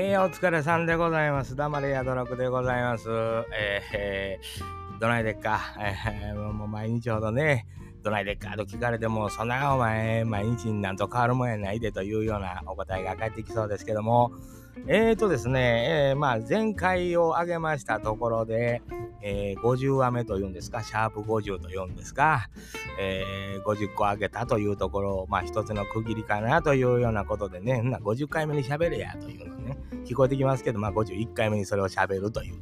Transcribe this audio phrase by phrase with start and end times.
[0.00, 1.56] えー、お疲れさんでございます。
[1.56, 3.08] 黙れやどろくでございます。
[3.52, 7.66] えー、どないでっか、えー、もう毎日ほどね、
[8.04, 14.30] どないでっかと聞かれても、そんなお前、毎日になんと変わるもんやないでというようなお答えが返ってきそうですけども、
[14.86, 18.82] えーとですね、えー、まあ前回を挙げましたところで、
[19.20, 22.48] えー、50話目というんですか、シャープ50というんですか、
[22.98, 32.56] えー、50個挙げたというところを、まあ一つの区切りかなというようなことでね、な50回目に喋れやというのね、聞こえてきますけど、まあ51回目にそれを喋るという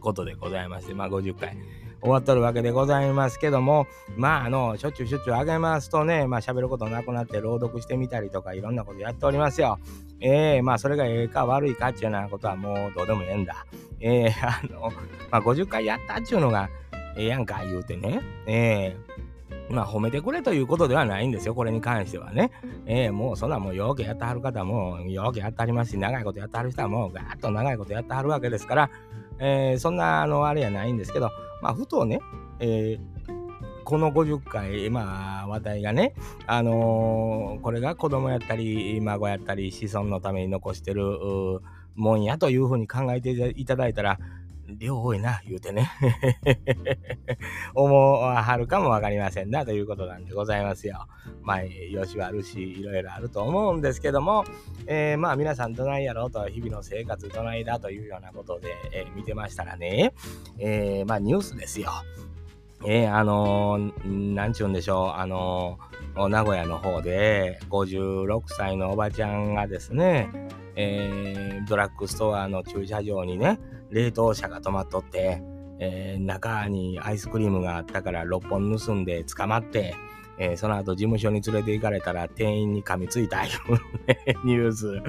[0.00, 1.56] ことでございまして、まあ50回。
[2.00, 9.78] 終わっとるわけでございますけども、まあ、あの、しょっちゅうしょっちゅうあげますとね、まあ、喋ることなくなって朗読してみたりとか、いろんなことやっておりますよ。
[10.20, 13.66] えー、まあ、それがええか悪いかっていうようなことはもうどうでもええんだ。
[14.00, 14.92] えー、あの、
[15.30, 16.68] まあ、50回やったっちゅうのが
[17.16, 18.20] ええやんか言うてね。
[18.46, 22.50] えー、まあ褒めてくれということではないんですよ、これに関してはね。
[22.86, 28.90] ええー、もうそんなもうようけやってはる方もようけやってはりますし、長いことやってはる人はもうガーッと長いことやってはるわけですから、
[29.38, 31.30] えー、そんなあのあれやないんですけど、
[31.62, 32.20] まあ、ふとね、
[32.60, 33.17] えー、
[33.88, 36.12] この50回、まあ、話題がね、
[36.46, 41.02] あのー、これが子供やったり、孫やったり、子孫のために残してる
[41.94, 44.18] もんやというふうに考えていただいたら、
[44.76, 45.90] 量多いな、言うてね。
[47.74, 51.06] 思わはるかもわかりませんな、ということなんでございますよ。
[51.40, 54.44] まあ、よしはあるし、いろいろあると思うんですけども、
[54.86, 60.12] えー、まあ皆さんどないやろうと、日々の生活どないだというようなことで、えー、見てましたらね、
[60.58, 61.90] えー、まあニュースですよ。
[62.86, 70.30] えー、あのー、なんちゅうんでしょう、あのー、名古屋の方で56歳のおばちゃんがですね、
[70.76, 73.58] えー、ドラッグストアの駐車場にね、
[73.90, 75.42] 冷凍車が止まっとって、
[75.80, 79.94] えー、中にアイスクリームがあったから6本盗んで捕まって、
[80.38, 85.02] えー、その後事務所に連れて行かれたら店員に噛みついたいうニュース。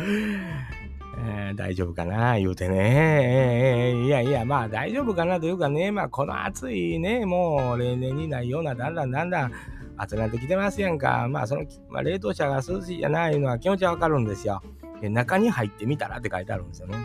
[1.18, 2.38] えー、大丈夫かな？
[2.38, 9.52] 言うてね、えー、いやいや、まあ大丈夫かなというかね、まあこの暑いね、もう例年にないような、だんだんだんだん
[9.98, 11.28] 暑くなってきてますやんか。
[11.30, 14.62] まあその、まあ、冷凍車が涼しいじゃないのは気持ちはわかるんですよ。
[15.02, 16.96] で中に入ってみたらって書いてあるんですよね。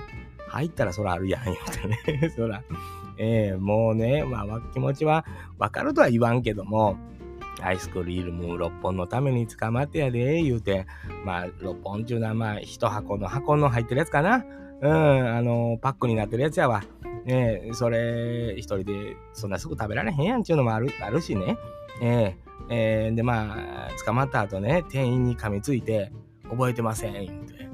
[0.48, 1.56] 入ったらそらあるやん、言う
[2.04, 2.30] てね。
[2.36, 2.62] そら。
[3.16, 5.24] えー、もうね、まあ気持ちは
[5.58, 6.96] わかるとは言わんけども、
[7.64, 10.86] アイスクリーム6本のために捕まってやで、言うて、
[11.24, 14.44] まあ6本っていうのはまあ1箱の箱の入ってるやつかな。
[14.82, 16.84] うん、あの、パックになってるやつやわ。
[17.24, 21.56] ねそれ、一人でそんなすぐ食べられへんやんっていうのもあるあるしね。
[22.02, 26.12] えー、えー、で、まあ、捕まった後ね、店員に噛みついて、
[26.50, 27.64] 覚えてません、言うて。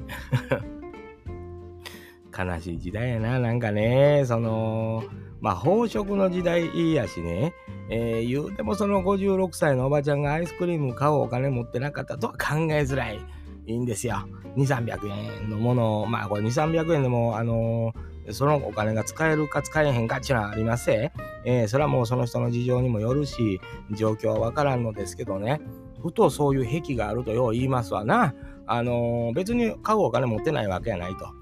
[2.39, 5.03] 悲しい時代やな、なんかね、その、
[5.41, 7.55] まあ、飽食の時代いいやしね、
[7.89, 13.21] えー、言うてもその56歳のおばちゃんがアイスクリーム買うお金持ってなかったとは考えづらい。
[13.67, 14.27] いいんですよ。
[14.57, 15.09] 2、300
[15.43, 23.61] 円のものを、まあこれ2、300円でも、あのー、そのお金が使えるか使えへんかっていうのはありますえー、それはもうその人の事情にもよるし、
[23.93, 25.61] 状況はわからんのですけどね、
[26.03, 28.35] ふとそういう癖があるとよう言いますわな。
[28.67, 31.40] あのー、別に買うお金持ってないわけやないと。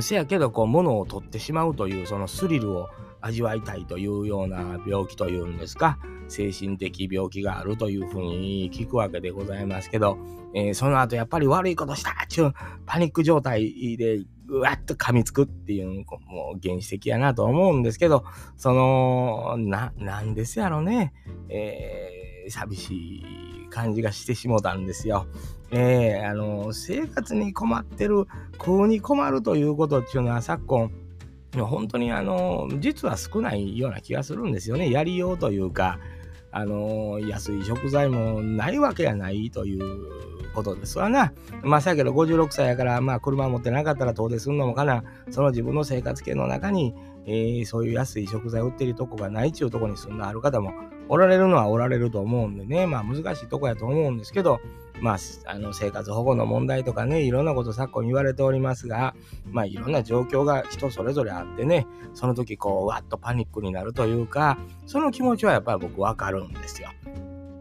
[0.00, 2.88] せやけど、こう、物を取ってしまうという、そのスリルを
[3.20, 5.98] 味わいたいというような病気というんですか、
[6.28, 10.18] 精神的病気があるというふうに聞くわけでございますけど、
[10.54, 12.52] えー、その後やっぱり悪いことしたっちゅう
[12.86, 18.24] パニック状態でぐわっと噛みつくっていうのも原始的やなと思うんですけど、
[18.56, 21.12] その、な、なんですやろね、
[21.48, 23.24] えー、寂しい
[23.70, 25.26] 感じがしてしもたんですよ。
[25.70, 28.26] えー、あの、生活に困ってる、
[28.58, 30.90] 食うに困るということっていうのは昨今、
[31.58, 34.90] 本当にあの、実は少ないような気がするんですよね。
[34.90, 35.98] やりようというか、
[36.52, 40.08] あの、安い食材もないわけがないという
[40.54, 41.32] ことですわな。
[41.62, 46.94] まあ、さやけど56歳やから、まあ、車持ってなかったら遠出すんのもかな、その自分の生活圏の中に、
[47.26, 50.72] えー、そういう安い食材売ってるとこがないっちゅうとこに住んである方も
[51.08, 54.60] おられるのはおられると思うんでね、まあ難しいとこやと思うんですけど、
[55.00, 59.14] まあ、あの生活保護の問題とかね、いろんなこと昨今言われておりますが、
[59.50, 66.90] まあいろんな状況が人それぞれあってね、その時こう、わっとパニックになるというか、その気持ちはやっぱり僕わかるんですよ。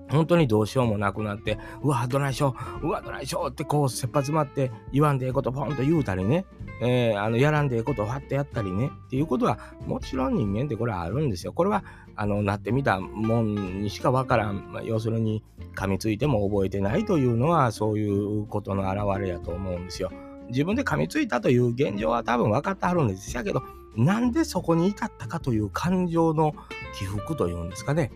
[0.09, 6.45] 本当にどうしようもなくなって、うわ、どないしよう、わ、どないしようってこう、切羽詰まって言わんでええことポンと言うたりね、
[6.81, 11.53] えー、あの、やらんでええことをわってやったりね、っていうことは、もちろん人間ってこれはあるんですよ。
[11.53, 11.83] これは、
[12.15, 14.71] あの、なってみたもんにしかわからん。
[14.71, 15.43] まあ、要するに、
[15.75, 20.11] 噛みついても覚えてないというのは、そういうことの表れやと思うんですよ。
[20.49, 23.61] 自分で噛みついたという現状は多分分かってはるんですやけど、
[23.95, 26.53] なんでそこに至ったかという感情の
[26.97, 28.11] 起伏というんですかね。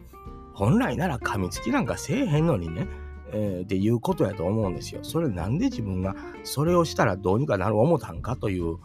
[0.54, 2.88] 本来なら噛みつきなんかせえへんのにね、
[3.32, 5.04] えー、っていうことやと思うんですよ。
[5.04, 8.78] それなんで自分がそれをしたらどうにかなる思たんかという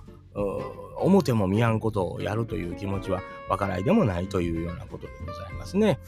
[0.96, 5.98] 表も見やんことをやるという気持ちはわからいでもないというようなことでございますね。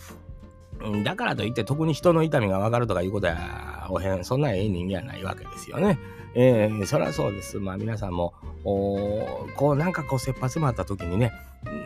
[1.05, 5.99] だからといって特に人の痛みがわかるとかいうことやおへんそんなええ人間はないわけですよね。
[6.35, 7.59] えー、そりゃそうです。
[7.59, 8.35] まあ皆さんも
[8.65, 11.33] こうなんかこう切羽詰まった時にね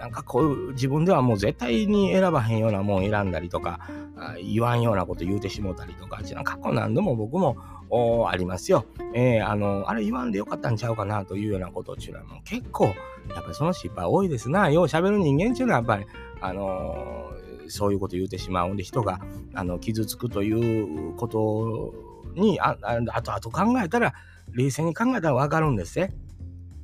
[0.04, 3.80] なんかこう自分ではもう絶対に選ばへんようなもん選んだりとか
[4.38, 7.56] 言わんようなこと言うてしもたりとか過去何度も僕も
[8.28, 8.84] ありますよ。
[9.14, 12.94] えー、あのあれ言わんでよかったんちゃうかなというようなことっていうのはもう結構やっ
[13.42, 14.68] ぱりその失敗多いですな。
[14.68, 16.04] よう喋る人間っていうのはやっぱり
[16.42, 19.20] あのー、そういうこと言うてしまうんで人が
[19.54, 21.94] あの傷つくということ
[22.38, 24.12] にああとあと考えたら
[24.52, 26.14] 冷静に考えたら分かるんですね。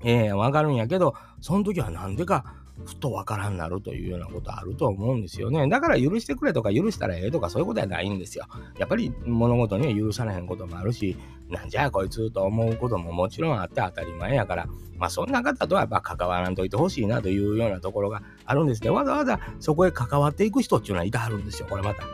[0.03, 5.69] ええー、分かるんやけどその時はなんでかふとわからんなるというようなことあると思うんですよね。
[5.69, 8.47] だから許してくれとか許したらええとかそういうことはないんですよ。
[8.79, 11.17] やっぱり物事には許されへんこともあるし、
[11.49, 14.67] なんじゃこいつと思うことももちろんあって当たり前やから、
[14.97, 18.91] まあそんな方とはやっぱ関わらんといてほしいなというようなところがあるんですね。
[18.91, 21.67] わざわざそこへ関わっていく人っていうのはいてはるんですよ。
[21.69, 22.05] これまた。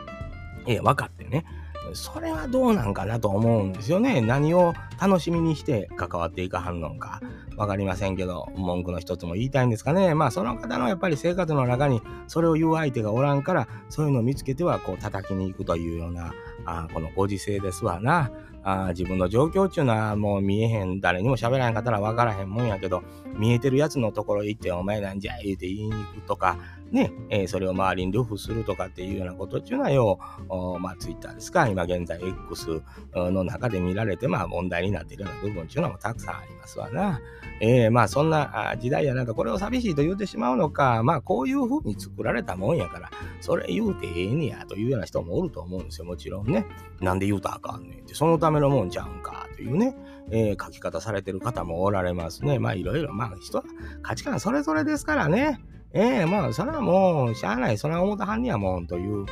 [0.65, 1.45] ええ、分かってね。
[1.93, 4.21] それはどうなんかなと思うんですよね。
[4.21, 7.21] 何を楽しみにして関わっていかはんのか
[7.55, 10.13] 分かりませんけど、文句の一つも言いたいんですかね。
[10.13, 16.33] まあその方のやっぱり生活の中にそれを言う相手がおらんから、そういうのを見つけてはこう叩きに行くというような、
[16.65, 18.31] あこのご時世ですわな。
[18.63, 23.01] あ自分の状況っていうのはもう見えへん、誰にも喋らんかったら分からへんもんやけど、
[23.37, 26.57] 見えてるやつのところ行ってお前なんじゃ言うて言いに行くとか、
[26.91, 30.19] ね、えー、それを周りにルフするとかっていうようなことっていうのはよ
[30.49, 32.81] う、まあ、ツイッターですか、今現在 X
[33.13, 37.19] の中で見られて、まあ、問題になっているような部分っていうのもたくさんありますわな。
[37.59, 43.09] えー、まあ、そんな時代やなと、これを寂しいと言うてしまうのか、まあ、こういうふうに作られたもんやから、
[43.41, 46.65] それ言うてええねやというような人もおると思うんですよ、もちろんね。
[47.01, 49.95] なんで言うたらあかんねんって、そのためのもんちゃうんかというね、
[50.29, 52.59] えー、書き方されてる方もおられますね。
[52.59, 53.63] まあ、いろいろ、まあ、人は
[54.03, 55.59] 価値観それぞれですからね。
[55.93, 59.25] ええー、まあ、それはもう、しゃあない、それは思ったはんにやもんという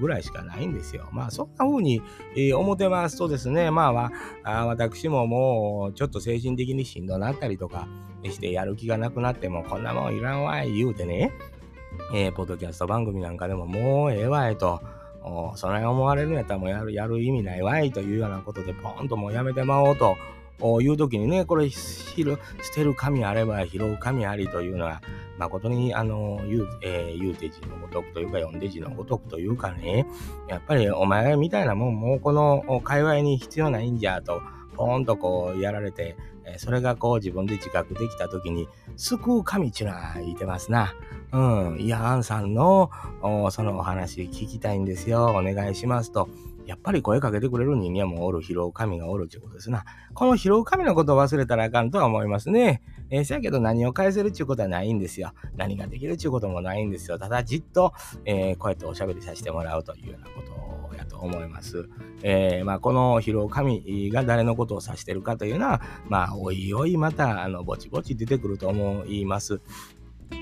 [0.00, 1.08] ぐらいしかないんですよ。
[1.12, 2.02] まあ、そんな風に、
[2.36, 4.10] え、思ってますとですね、まあ、
[4.42, 7.86] あ私ももう、ちょっと精神的にしんどなったりとか
[8.24, 11.32] して、やる気がなくなっても、こんなもんいらんわい言うてね、
[12.14, 14.80] えー、ポッドキャスト番組なんかでももうええわいと、
[15.54, 20.16] そない思われるんやったらもうやる、やる意味ないわいというようなことで、ポンともうやめてまおうと。
[20.80, 22.14] いう時にね、これ、捨
[22.74, 25.02] てる神あれば拾う神ありというのは、
[25.38, 30.06] 誠に、あの、言う、えー、言うて字のごとくというか、読んで字のごとくというかね、
[30.48, 34.40] やっぱりお前みたいなもん、もうこの界隈に必要ないんじゃと、
[34.76, 40.94] ポーンとこうやられて、えそれがこう自分で自覚できた時に、救う神っていうのは言ってますな。
[41.32, 41.80] うん。
[41.80, 42.90] いや、アンさんの、
[43.50, 45.26] そのお話聞きたいんですよ。
[45.26, 46.28] お願いしますと。
[46.66, 49.84] やっぱり声かけてくれる人間もおる、拾う神がおるっていうことですな。
[50.14, 52.82] この拾う神のことを忘れたらあかんとは思いますね。
[53.10, 55.32] えー、せやけど何を返せるっていうことはないんですよ。
[55.56, 57.18] 何ができるっていうこともないんですよ。
[57.18, 57.92] ただじっと、
[58.24, 61.88] えー、こうやっておしゃべりさせてもらうというようなことやと思います。
[62.22, 69.60] えー、まあ、この拾う神が誰のことを指してるかというのは、まあ、おいおいまた、あの、ぼちぼち出てくると思います。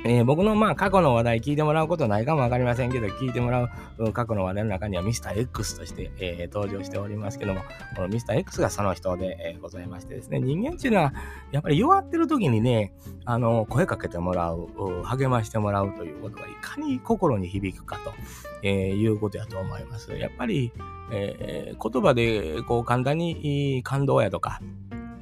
[0.04, 7.60] えー、僕のまあ過去の話題聞いてもらうことないかもわかりませんけど、聞いてもらう過去の話題の中にはミスター X として、えー、登場しておりますけども、
[7.96, 11.12] このミスター X がその人で、えー、ございましてですね、人間っていうのは、
[11.52, 12.92] やっぱり弱ってる時にね、
[13.24, 14.68] あの、声かけてもらう、
[15.04, 18.12] 励ましてもらうということがいかに心に響くかと、
[18.62, 20.12] えー、いうことやと思います。
[20.12, 20.72] やっぱり、
[21.12, 24.60] えー、言葉でこう簡単に感動やとか、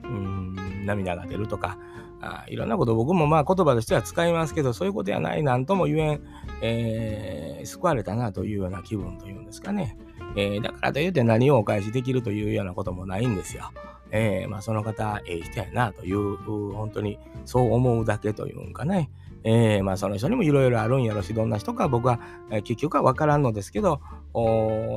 [0.05, 1.79] うん、涙が出るとか、
[2.21, 6.21] あいろんなこと僕もまあ言葉としては使いますけど、そういうことやないなんとも言えん、
[6.63, 9.97] えー、救われたなというような気分というんですかね。
[10.37, 13.71] えー、だからといって何をお返しできるというようなこともないんですよ。
[14.11, 16.37] えー、まあその方、ええ人やなという、
[16.73, 19.11] 本当にそう思うだけというんかね。
[19.45, 24.01] えー、まあその人にもいろいろあるんやろし、どんな人か僕は、えー、結局は分からんのですけど、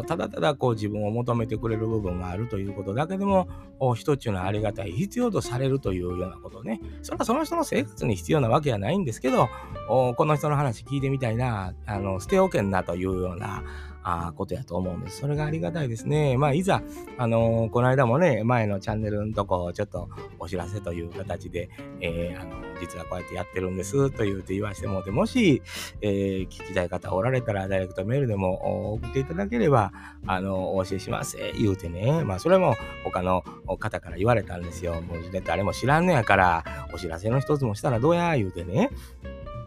[0.07, 3.47] ただただこう自分を求めてくれる部分があるということだけでも、
[3.95, 6.81] 人っていうのはありがたい、必要とされるというようなことね。
[7.01, 9.47] それはその人の生活に必要なわけはないんですけど、
[9.87, 13.63] この人の話聞いてみたいな、あの捨ておけんなというような、
[14.03, 15.19] あことやと思うんです。
[15.19, 16.37] それがありがたいですね。
[16.37, 16.81] まあ、いざ、
[17.17, 25.61] あのー、この間もね、前のチャンネルのとこ、ちょっとお知らせという形で、えー、あの実はこうやってやってるんですと言うて言わしてもて、もし、
[26.01, 29.91] えー、聞きたい方おられたら、ダイレクトメールでも送っていただければ、
[30.25, 32.23] あの、お教えします、言うてね。
[32.23, 33.43] まあ、それも他の
[33.79, 35.01] 方から言われたんですよ。
[35.01, 38.89] もう誰も知らんのやから、お知らせの一つもしたらどうや、言うてね。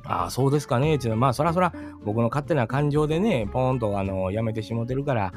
[0.05, 0.97] ああ、そうですかね。
[0.97, 1.73] っていうのは、まあ、そらそら、
[2.05, 5.33] 僕の勝手な感情でね、ポーンと、あの、やめてしもてるから、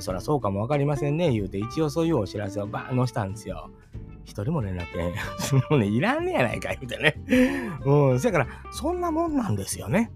[0.00, 3.70] そらそうかもわかりませんね、言うて、一応そういうお知らせをバーン載したんですよ。
[4.24, 5.14] 一人も連絡ね。
[5.70, 7.78] もうね、いらんねやないか、言うてね。
[7.84, 10.10] うん、そやから、そんなもんなんですよね。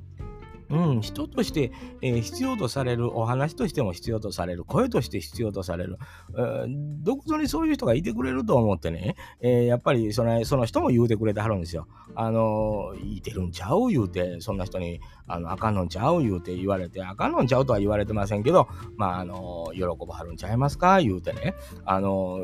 [0.71, 5.99] うん、人として、えー、必要とされる、お話としても必要とされる、声として必要とされる、
[6.31, 6.67] えー、
[7.03, 11.89] どこぞにそういう人がいてくれると思ってね、えー、やっぱりそのその人も言うてくれてはるんですよ。
[12.15, 22.39] あのいてるんちゃう言うて、そんな人に、あのあかんのんちゃう言うて言われて、あかんのんちゃうとは言われてませんけど、まあ、あの喜ばはるんちゃいますか言うてね、あの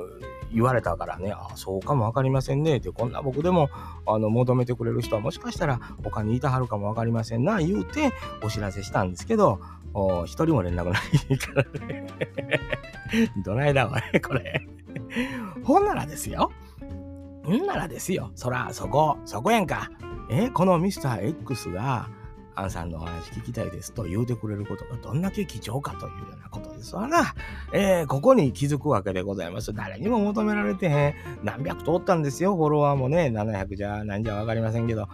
[0.53, 3.69] 言われたからね、ああそうかも分かりませんねって、こんな僕でも
[4.07, 8.13] あの求めてくれる人はもしかしたら他にいたはるかも分かりませんな、言うて
[8.43, 9.61] お知らせしたんですけど、
[10.27, 11.01] 一人も連絡な
[11.31, 12.07] いからね。
[13.45, 14.67] どないだわね、これ。
[15.65, 16.51] ほんならですよ。
[17.45, 18.31] ほんならですよ。
[18.35, 19.91] そら、そこ、そこやんか。
[20.31, 22.09] え、このミスター X が、
[22.57, 27.35] アンさんのお話聞きたいですと言うてくれることがどんだけ貴重かというようなことですわな。
[27.73, 29.75] えー、ここに気づくわけでございます。
[29.75, 31.15] 誰にも求められてへん。
[31.45, 32.57] 何百通ったんですよ。
[32.57, 35.07] フォロワーもね、700じゃ何じゃわかりませんけど、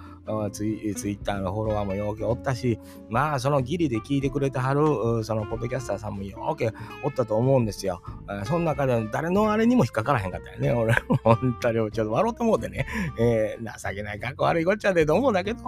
[0.53, 6.73] ツイツイッターのフォロワーもようけおったし、まあ、そのギリで聞いてくれてはる、そのポッドキャスターさんもようけ
[7.03, 8.03] おったと思うんですよ。
[8.45, 10.73] その中で誰のあれにも引っかからへんかったよね。
[10.73, 10.95] 俺、
[11.25, 12.87] 本当にちょっと笑うと思うてね、
[13.19, 15.61] えー、情けない、かっこ悪いこっちゃでと思うんだけど、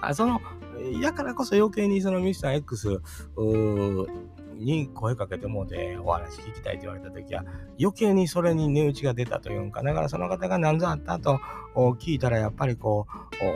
[0.00, 0.40] あその、
[1.00, 3.00] やからこそ余計にそのミスター X
[4.58, 7.44] に声かけてもでお話聞きたいと言われた時は
[7.80, 9.82] 余計にそれに値打ちが出たというんか。
[9.82, 11.40] だからその方が何ぞあったと
[11.74, 13.06] 聞いたらやっぱりこ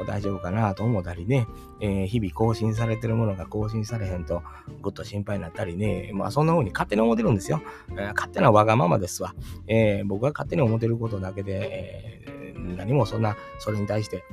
[0.05, 1.47] う大丈夫かなと思ったりね、
[1.81, 4.43] えー、日々更新されてるものが更新されへんと
[4.81, 6.11] ぐっと心配になったりね。
[6.14, 9.35] まあそんな風に勝手に思ってるんですよ、えー、勝手なわがままですわ、
[9.67, 12.43] えー、僕が勝手に思ってることだけで、え
[12.76, 14.25] 何もそんなそれに対して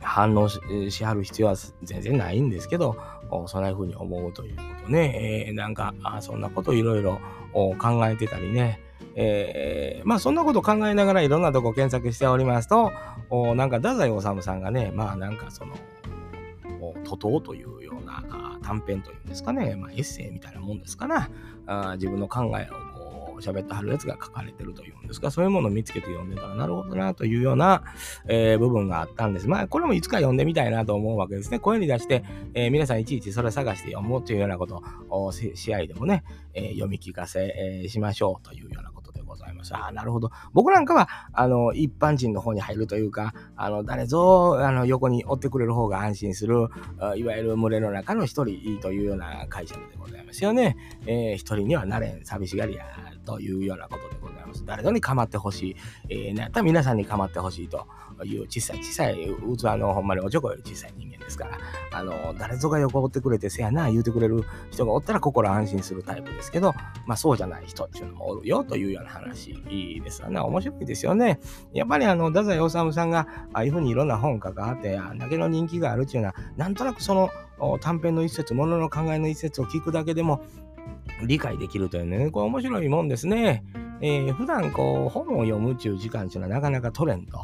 [0.00, 2.96] 反応ししはる必要は全然ないんですけど、
[3.46, 7.20] そんな風に思うということね、えー、なんか、あそんなこといろいろ
[7.52, 8.80] 考えてたりね、
[9.14, 12.92] えー、まあそんなこと考えながらいろんなとこ検索しておりますと、
[13.30, 15.74] おなんか太宰治さんがね、まあなんかその、
[17.04, 18.22] 徒党というような
[18.62, 21.28] 短編というんですかね、まあ、エッセイみたいなもんですかな、
[21.66, 22.87] あ自分の考えを
[23.40, 27.82] 喋ってはるやつが書かれてるというんですか、そういうものを見つけて読んでたら、なるほどなというような、
[28.26, 29.48] えー、部分があったんです。
[29.48, 31.58] まあ、これもいつか読んでみたいなと思うわけですね。
[31.58, 39.74] 声に出して、えー、皆さんいちいちそれ探して読もうというようなことを、試合でもね、えー、読み聞かせ、えー、しましょうというようなことでございます。
[39.74, 40.30] ああ、なるほど。
[40.52, 46.68] 僕なんかは、あの、一般人の方に入るというか、あの、誰ぞ、あの、横に追ってくれる方が安心する、
[47.16, 50.76] いわゆる群れの中の一人というような解釈でございますよね。
[51.06, 52.84] えー、一人にはなれん、寂しがりや、
[53.28, 54.64] というようなことでございます。
[54.64, 55.76] 誰ぞに構ってほしい、
[56.08, 57.86] えー、なったら皆さんに構ってほしいと
[58.24, 61.58] いう小さい小さい器のほんまにおちょこより小さい人間ですから、
[61.92, 66.72] あの、誰ぞが横追ってくれてせやな言うてくれる人がおったら心安心するタイプですけど、
[67.06, 69.52] まあそうじゃない人っていうのもおるよというような話
[70.02, 70.40] ですよね。
[70.40, 71.38] 面白いですよね。
[71.74, 77.28] やっぱりあの、太宰治さんがああいうふうにいろんな本書かって、あんだけの人気があるっていうのは、なんとなくその
[77.80, 80.40] 短編の一節、ものの考えの一節を聞くだけでも、
[81.22, 83.64] 理解できるというね、これ面白いもんですね。
[84.00, 87.38] えー、普段こう本を読むっていう時間っていうのはなかなか取れんと。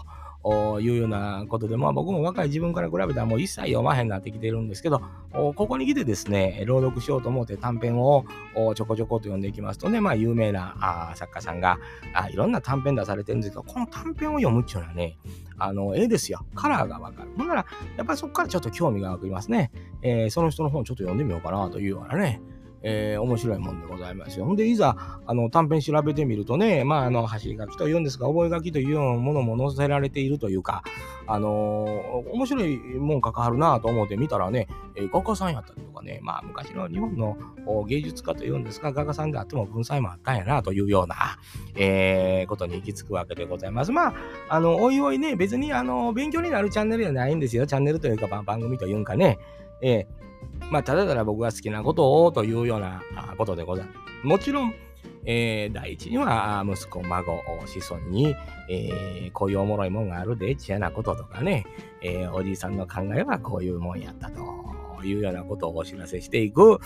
[0.79, 5.01] いうようなことで、まあ僕も若い自分から比べたらもう一切読まへんなってきてるんですけど、
[5.33, 8.27] ここに来てですね、朗読しようと思って短編を
[8.75, 11.79] ちょこちょこと読んでいきますとね、まあ有名な作家さんが
[12.13, 15.17] あいろんな短編出されてるんですけど、この短編を読むっていうのはね、
[15.57, 16.45] あの、絵ですよ。
[16.55, 17.31] カラーがわかる。
[17.39, 17.67] ほんなら、
[17.97, 19.71] やっぱりそこからちょっと興味が湧きますね。
[20.03, 22.43] えー、その人の本ちょっと読んでみようかなというようなね、
[22.87, 24.45] えー、面白いもんでございますよ。
[24.45, 30.85] ほんで、いざ、あの、短編調べてみるとね、まあ、あの、走り書きと言うんですが、覚書きというようなものも載せられているというか、
[31.27, 37.39] あのー、面白いもん書かはるなと思って見たらね、えー、画家さんやったりとかね、まあ、昔の日本の
[37.87, 41.39] 芸術家というんですか、画家さんであっても文才もあったんやなというような、
[41.77, 43.93] えー、ことに行き着くわけでございます。
[43.93, 44.15] まあ、
[44.51, 47.67] あの、おいおいね、別に、あの、勉強になるチャンネルじゃないんですよ。
[47.67, 49.39] チャンネルというか、番組というかね、
[49.81, 50.25] えー
[50.71, 53.03] まあ、ただただ僕が好きなことをというような
[53.37, 54.27] ことでございます。
[54.27, 54.75] もちろん、
[55.27, 58.35] えー、第一には息子、孫、子孫に、
[58.71, 61.65] えー、こういうおもろいもんがあるで、ちやなこととかね、
[62.03, 64.75] えー、おじいさんの考えはこういうもんやったと。
[65.07, 66.81] いうようなことをお知らせしていく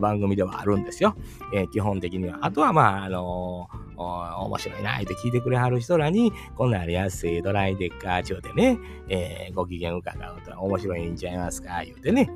[0.00, 1.16] 番組ではあるんですよ。
[1.54, 2.38] えー、基本的には。
[2.42, 12.30] あとは、まあ、あのー、面白いなって聞いてくれはる人らに、こんなありやすいドライデッカー中でね、えー、ご機嫌伺うと面白いんちゃいますか言うてね、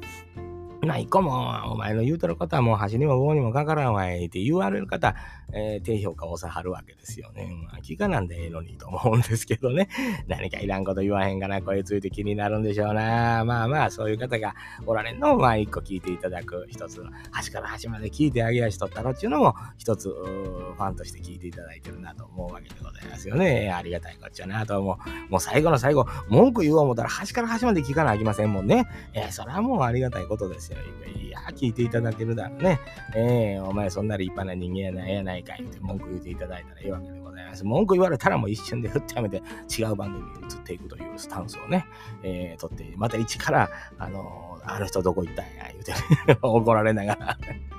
[0.85, 5.15] まあ、一個も、お前の言うてることはもう箸にも棒にもかからんわいって言われる方、
[5.53, 7.49] えー、低評価をさはるわけですよね。
[7.67, 9.89] まあ、聞かなんでええのにと思うんですけどね。
[10.27, 13.45] 何かいらんこと言わへんかな、これついて気になるんでしょうな。
[13.45, 14.55] まあまあ、そういう方が
[14.87, 23.73] おられんのを、まあ、一個聞いていただく、一つ、端から端まで聞いてあげやしとったろっていうのも、一つ、ファンとして聞いていただいてるなと思うわけでございますよね。
[23.73, 24.99] ありがたいこっちゃなと思
[25.29, 25.31] う。
[25.31, 28.87] もう最後の最後、文句言おう思ったら端から端まで聞かなきませんもんね。
[29.13, 30.74] えー、それはもうありがたいことですよ。
[31.17, 32.81] いや、聞いていただけるだろうね。
[33.15, 37.65] えー、お前そんな立派な人間やないやないかいって文句言っていただいたらいいわけでございます。
[37.65, 39.43] 文句言われたらもう一瞬で振ってやめて
[39.77, 41.87] 違う番組に移っていくというスタンスをね、
[42.23, 47.39] えー、取って、また一から、あのー、あの人どこ行ったんや、言うて、ね 怒られながら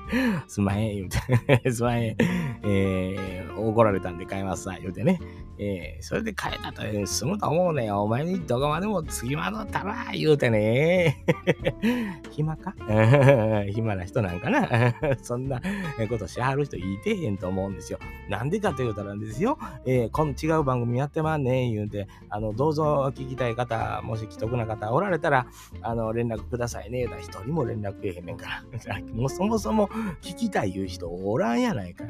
[0.47, 2.15] すまへん、言うて すまへん、
[2.63, 5.19] えー、怒られたんで買いますさ、言うてね。
[5.57, 11.23] えー、それで変えたと済むと思うねお前にどこまでも次まどったら、言うてね。
[12.31, 12.75] 暇か？
[13.73, 14.95] 暇な人なんかな？
[15.21, 15.61] そんな
[16.09, 17.99] ことしはる人いてへんと思うんですよ。
[18.29, 25.47] なんでかと言うたらですよ、えー、この違う番組やってまんねん言うて、あの、どうぞ聞きたい方、もし既得な方おられたら、
[25.81, 26.99] あの、連絡くださいね。
[26.99, 28.63] 言うたら一人も連絡けえへんねんから。
[29.13, 29.87] もうそもそも
[30.21, 32.05] 聞きたい言う人おらんやないか。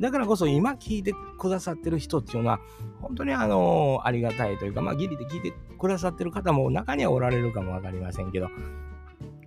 [0.00, 2.60] だからこそ今聞いてくださってる人っていうのは、
[3.00, 8.48] 本当にあの、ありがたいというか、まあ、ギリで聞いてくださってる方も中にはおられるかもわかりませんけど、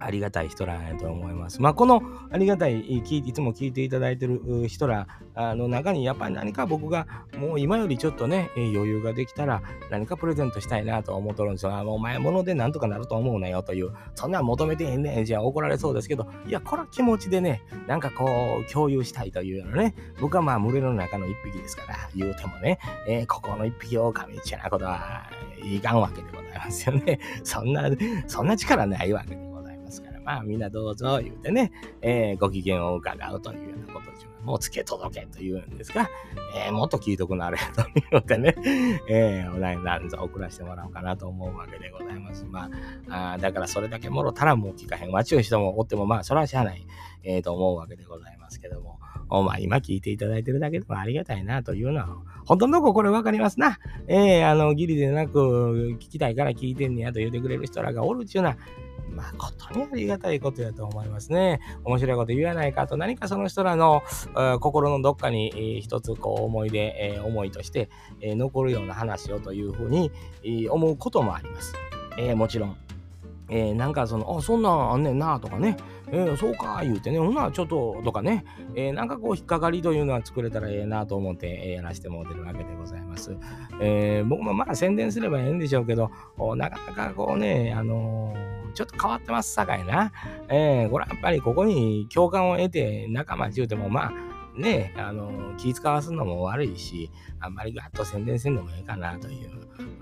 [0.04, 1.62] ありがたい人らやと思います。
[1.62, 7.08] まあ、このありがたい、いつも聞いていただいてる人らの中に、やっぱり何か僕が
[7.38, 11.76] もう今よりちょっとね、余裕ができたら何かプレゼントしたいなと思っとるんですよ。
[11.76, 15.26] あお前物でなんとかなると思うなよという、そんなん求めてへんねん。
[15.26, 25.30] じゃあ怒られそうですけど、いや、これは気持ちでね、なんかこう、共有したいというようなね、僕はまあ群れの中の一匹ですから、言うてもね、えー、ここの一匹狼っちゃなことは
[25.64, 27.20] いかんわけでございますよね。
[27.44, 27.90] そんな、
[28.28, 29.53] そんな力ないわけで
[30.24, 36.10] まあみんなどうぞ言うてね、えー、ご機嫌を伺うというようなことでもうつけ届けというんですが、
[36.66, 38.56] えー、もっと聞いとくなれやというてね、
[39.10, 42.46] えー、お題なんぞ送らせてもらおうかなと思うわけでございます。
[42.46, 42.70] ま
[43.10, 45.12] あ、あだからそれだけもろたらもう聞かへん。
[45.12, 46.86] わちゅう人もおってもまあそれはしゃあない、
[47.24, 49.00] えー、と思うわけでございますけども、
[49.30, 52.08] おまあ今聞いていただいてるだけでもありがたいなというのは、
[52.46, 53.80] 本当のとこれわかりますな。
[54.08, 58.58] えー、あの、ギリでなく聞きたいから聞いてんねやと言ってくれる人らがおるちゅうのは、
[59.14, 61.60] 誠にありがたいことやと思いますね。
[61.84, 64.04] 面白いこと言わないかと、何かその人らの
[64.60, 67.90] 心のどっかに、えー、一つこう思い出、え、思いとして、
[68.22, 70.12] え、残るような話をというふうに、
[70.44, 71.74] え、思うこともあります。
[72.18, 72.78] えー、もちろん。
[73.50, 78.46] えー、なんかその、あ、そんなんあんねんなとかね、えー、そうか言うてね、ほんなちょっととかね、
[78.76, 83.36] えー、なんかこう引っかかりというのは作れたらええなと思って、やらせてもらってるわけでございます。
[83.82, 86.10] えー、僕もまあ宣伝すればええんでしょうけど、
[86.56, 90.12] なかなかこうね、あのーちょっと変わってますさかいな。
[90.50, 94.12] えー、これはやっぱりここに共感を得て仲間中でもまあ、
[94.56, 99.50] ね、あの、気使わすのも悪いし、あんまりガッと宣伝せんのもええかなという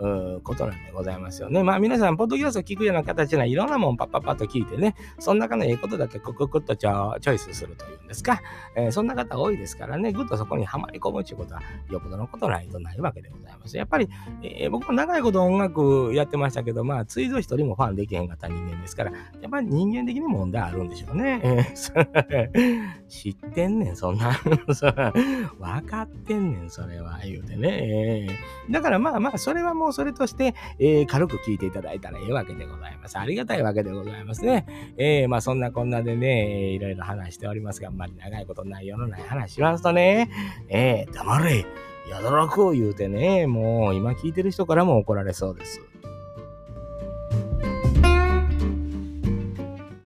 [0.02, 1.64] うことなんでございますよね。
[1.64, 8.42] まあ皆さん、ポッドキャスト聞くような形ないろんなもんパッパッパッと聞いてね、その中のええことだけクククッとチョイスするというんですか、
[8.76, 13.78] えー、そんな方多いですからね、ぐっとそこにはまり込むということは、よっぽどのことないとないわけでございます。
[13.78, 14.10] やっぱり、
[14.44, 21.42] えー、僕も長いこと音楽やってましたけど、まあ、ついぞ一人もファンできへんかった人間ですから、やっぱり人間的に問題あるんでしょうね。
[21.44, 24.32] えー、知ってんねん、そんな。
[25.60, 28.30] 分かってんねん、それは、言うてね。
[28.70, 33.18] だからまあまあ、それはもうそれとして、えー、軽く聞いていただいたらええわけでございます。
[33.18, 34.66] ありがたいわけでございますね。
[34.98, 40.30] えー、まあそんなこんなでね、いろいろ話しておりますが、あんまり長いことない世のない話しますとね、
[40.70, 41.66] えー、黙れ
[42.10, 45.82] やだらくを言うてね、もう今聞いてる人からも怒られそうです。